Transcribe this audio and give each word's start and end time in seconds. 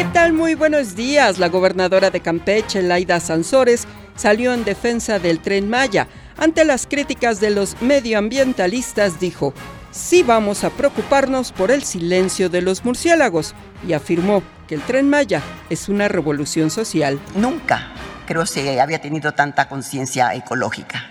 ¿Qué 0.00 0.06
tal? 0.14 0.32
Muy 0.32 0.54
buenos 0.54 0.96
días. 0.96 1.36
La 1.36 1.50
gobernadora 1.50 2.08
de 2.08 2.20
Campeche, 2.20 2.80
Laida 2.80 3.20
Sansores, 3.20 3.86
salió 4.16 4.54
en 4.54 4.64
defensa 4.64 5.18
del 5.18 5.40
tren 5.40 5.68
Maya. 5.68 6.08
Ante 6.38 6.64
las 6.64 6.86
críticas 6.86 7.38
de 7.38 7.50
los 7.50 7.82
medioambientalistas, 7.82 9.20
dijo, 9.20 9.52
sí 9.90 10.22
vamos 10.22 10.64
a 10.64 10.70
preocuparnos 10.70 11.52
por 11.52 11.70
el 11.70 11.82
silencio 11.82 12.48
de 12.48 12.62
los 12.62 12.82
murciélagos 12.82 13.54
y 13.86 13.92
afirmó 13.92 14.42
que 14.66 14.76
el 14.76 14.80
tren 14.80 15.10
Maya 15.10 15.42
es 15.68 15.90
una 15.90 16.08
revolución 16.08 16.70
social. 16.70 17.20
Nunca 17.34 17.88
creo 18.26 18.46
se 18.46 18.80
había 18.80 19.02
tenido 19.02 19.32
tanta 19.32 19.68
conciencia 19.68 20.34
ecológica. 20.34 21.10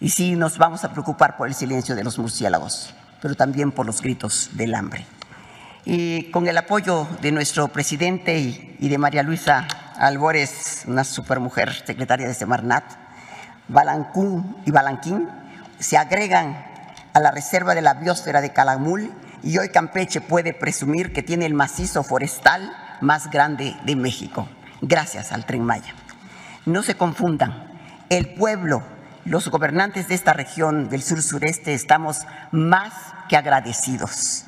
Y 0.00 0.08
sí 0.08 0.34
nos 0.34 0.58
vamos 0.58 0.82
a 0.82 0.90
preocupar 0.90 1.36
por 1.36 1.46
el 1.46 1.54
silencio 1.54 1.94
de 1.94 2.02
los 2.02 2.18
murciélagos, 2.18 2.92
pero 3.22 3.36
también 3.36 3.70
por 3.70 3.86
los 3.86 4.02
gritos 4.02 4.50
del 4.54 4.74
hambre. 4.74 5.06
Y 5.88 6.32
con 6.32 6.48
el 6.48 6.58
apoyo 6.58 7.06
de 7.22 7.30
nuestro 7.30 7.68
presidente 7.68 8.36
y, 8.36 8.88
de 8.88 8.98
María 8.98 9.22
Luisa 9.22 9.68
Albores, 9.96 10.82
una 10.88 11.04
supermujer, 11.04 11.72
secretaria 11.86 12.26
de 12.26 12.34
Semarnat, 12.34 12.82
Balancún 13.68 14.56
y 14.66 14.72
Balanquín, 14.72 15.28
se 15.78 15.96
agregan 15.96 16.66
a 17.14 17.20
la 17.20 17.30
reserva 17.30 17.76
de 17.76 17.82
la 17.82 17.94
biosfera 17.94 18.40
de 18.40 18.52
Calamul 18.52 19.12
y 19.44 19.56
hoy 19.58 19.68
Campeche 19.68 20.20
puede 20.20 20.54
presumir 20.54 21.12
que 21.12 21.22
tiene 21.22 21.46
el 21.46 21.54
macizo 21.54 22.02
forestal 22.02 22.76
más 23.00 23.30
grande 23.30 23.76
de 23.84 23.94
México, 23.94 24.48
gracias 24.80 25.30
al 25.30 25.46
tren 25.46 25.62
Maya. 25.62 25.94
No 26.64 26.82
se 26.82 26.96
confundan, 26.96 27.78
el 28.08 28.34
pueblo, 28.34 28.82
los 29.24 29.48
gobernantes 29.48 30.08
de 30.08 30.16
esta 30.16 30.32
región 30.32 30.88
del 30.88 31.04
sur-sureste 31.04 31.74
estamos 31.74 32.26
más 32.50 32.92
que 33.28 33.36
agradecidos. 33.36 34.44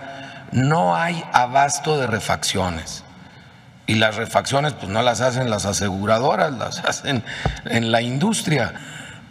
No 0.53 0.96
hay 0.96 1.22
abasto 1.34 2.00
de 2.00 2.08
refacciones. 2.08 3.03
Y 3.86 3.96
las 3.96 4.16
refacciones 4.16 4.74
pues 4.74 4.90
no 4.90 5.02
las 5.02 5.22
hacen 5.22 5.50
las 5.50 5.66
aseguradoras, 5.66 6.54
las 6.54 6.80
hacen 6.86 7.24
en 7.66 7.92
la 7.92 8.02
industria. 8.02 8.74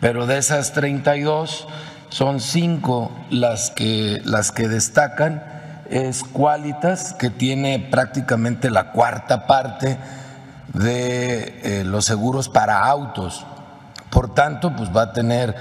Pero 0.00 0.26
de 0.26 0.38
esas 0.38 0.72
32 0.72 1.66
son 2.08 2.40
5 2.40 3.26
las 3.30 3.70
que, 3.70 4.20
las 4.24 4.52
que 4.52 4.68
destacan. 4.68 5.42
Es 5.88 6.24
Qualitas, 6.24 7.14
que 7.14 7.30
tiene 7.30 7.78
prácticamente 7.78 8.70
la 8.70 8.92
cuarta 8.92 9.46
parte 9.46 9.98
de 10.72 11.60
eh, 11.62 11.84
los 11.84 12.04
seguros 12.04 12.48
para 12.48 12.84
autos. 12.86 13.46
Por 14.10 14.34
tanto, 14.34 14.74
pues 14.74 14.90
va 14.94 15.02
a 15.02 15.12
tener 15.12 15.54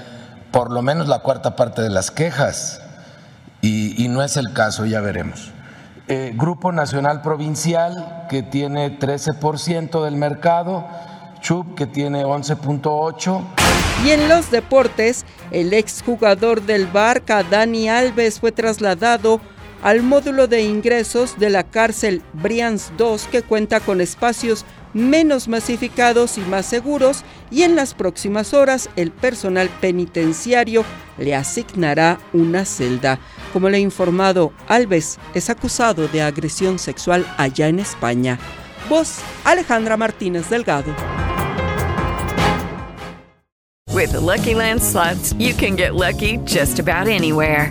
por 0.50 0.70
lo 0.70 0.82
menos 0.82 1.08
la 1.08 1.20
cuarta 1.20 1.54
parte 1.56 1.82
de 1.82 1.90
las 1.90 2.10
quejas. 2.10 2.80
Y 3.60 4.08
no 4.08 4.24
es 4.24 4.36
el 4.36 4.52
caso, 4.52 4.86
ya 4.86 5.00
veremos. 5.00 5.51
Eh, 6.08 6.32
Grupo 6.34 6.72
Nacional 6.72 7.22
Provincial, 7.22 8.26
que 8.28 8.42
tiene 8.42 8.98
13% 8.98 10.04
del 10.04 10.16
mercado, 10.16 10.84
Chup, 11.40 11.74
que 11.76 11.86
tiene 11.86 12.24
11.8%. 12.24 13.44
Y 14.04 14.10
en 14.10 14.28
los 14.28 14.50
deportes, 14.50 15.24
el 15.52 15.72
exjugador 15.72 16.62
del 16.62 16.86
Barca, 16.86 17.44
Dani 17.44 17.88
Alves, 17.88 18.40
fue 18.40 18.50
trasladado 18.50 19.40
al 19.82 20.02
módulo 20.02 20.48
de 20.48 20.62
ingresos 20.62 21.38
de 21.38 21.50
la 21.50 21.62
cárcel 21.62 22.22
Brians 22.32 22.92
2, 22.96 23.28
que 23.28 23.42
cuenta 23.42 23.78
con 23.78 24.00
espacios 24.00 24.64
menos 24.94 25.48
masificados 25.48 26.38
y 26.38 26.40
más 26.42 26.66
seguros, 26.66 27.24
y 27.50 27.62
en 27.62 27.76
las 27.76 27.94
próximas 27.94 28.54
horas 28.54 28.90
el 28.96 29.10
personal 29.10 29.68
penitenciario 29.80 30.84
le 31.18 31.34
asignará 31.34 32.18
una 32.32 32.64
celda. 32.64 33.18
Como 33.52 33.68
le 33.68 33.76
ha 33.76 33.80
informado, 33.80 34.52
Alves 34.68 35.18
es 35.34 35.50
acusado 35.50 36.08
de 36.08 36.22
agresión 36.22 36.78
sexual 36.78 37.26
allá 37.36 37.68
en 37.68 37.78
España. 37.78 38.38
Voz 38.88 39.18
Alejandra 39.44 39.96
Martínez 39.96 40.48
Delgado. 40.48 40.94
With 43.92 44.14
Lucky 44.14 44.54
Land 44.54 44.80
you 45.38 45.54
can 45.54 45.76
get 45.76 45.94
lucky 45.94 46.38
just 46.46 46.78
about 46.78 47.08
anywhere. 47.08 47.70